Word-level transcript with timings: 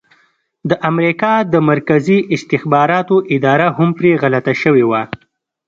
د 0.69 0.71
امریکا 0.89 1.33
د 1.53 1.55
مرکزي 1.69 2.19
استخباراتو 2.35 3.15
اداره 3.35 3.67
هم 3.77 3.89
پرې 3.97 4.11
غلطه 4.23 4.53
شوې 4.61 4.85
وه. 4.89 5.01